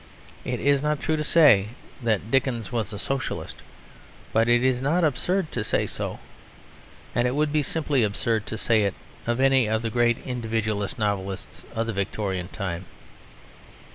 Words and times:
It 0.43 0.59
is 0.59 0.81
not 0.81 0.99
true 0.99 1.15
to 1.15 1.23
say 1.23 1.67
that 2.01 2.31
Dickens 2.31 2.71
was 2.71 2.91
a 2.91 2.97
Socialist, 2.97 3.57
but 4.33 4.49
it 4.49 4.63
is 4.63 4.81
not 4.81 5.03
absurd 5.03 5.51
to 5.51 5.63
say 5.63 5.85
so. 5.85 6.17
And 7.13 7.27
it 7.27 7.35
would 7.35 7.53
be 7.53 7.61
simply 7.61 8.01
absurd 8.01 8.47
to 8.47 8.57
say 8.57 8.81
it 8.81 8.95
of 9.27 9.39
any 9.39 9.67
of 9.69 9.83
the 9.83 9.91
great 9.91 10.17
Individualist 10.25 10.97
novelists 10.97 11.63
of 11.75 11.85
the 11.85 11.93
Victorian 11.93 12.47
time. 12.47 12.87